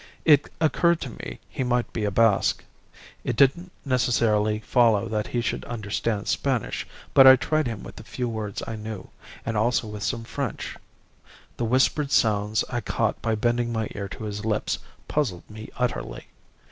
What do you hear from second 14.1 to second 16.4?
his lips puzzled me utterly.